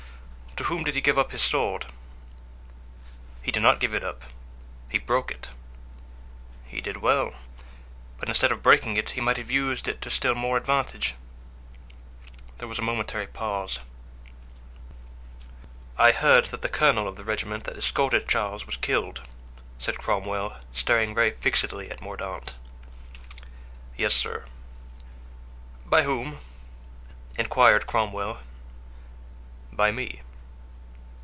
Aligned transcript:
"To 0.57 0.65
whom 0.67 0.83
did 0.83 0.93
he 0.95 1.01
give 1.01 1.17
up 1.17 1.31
his 1.31 1.41
sword?" 1.41 1.85
"He 3.41 3.51
did 3.53 3.63
not 3.63 3.79
give 3.79 3.93
it 3.95 4.03
up; 4.03 4.23
he 4.89 4.97
broke 4.99 5.31
it." 5.31 5.49
"He 6.67 6.81
did 6.81 6.97
well; 6.97 7.33
but 8.19 8.27
instead 8.27 8.51
of 8.51 8.61
breaking 8.61 8.95
it, 8.97 9.11
he 9.11 9.21
might 9.21 9.37
have 9.37 9.49
used 9.49 9.87
it 9.87 10.01
to 10.03 10.11
still 10.11 10.35
more 10.35 10.57
advantage." 10.57 11.15
There 12.59 12.67
was 12.67 12.77
a 12.79 12.83
momentary 12.83 13.27
pause. 13.27 13.79
"I 15.97 16.11
heard 16.11 16.43
that 16.51 16.61
the 16.61 16.67
colonel 16.69 17.07
of 17.07 17.15
the 17.15 17.23
regiment 17.23 17.63
that 17.63 17.77
escorted 17.77 18.27
Charles 18.27 18.65
was 18.67 18.75
killed," 18.77 19.21
said 19.79 19.97
Cromwell, 19.97 20.57
staring 20.73 21.15
very 21.15 21.31
fixedly 21.31 21.89
at 21.89 22.01
Mordaunt. 22.01 22.53
"Yes, 23.97 24.13
sir." 24.13 24.43
"By 25.87 26.03
whom?" 26.03 26.39
inquired 27.39 27.87
Cromwell. 27.87 28.39
"By 29.71 29.91
me." 29.91 30.21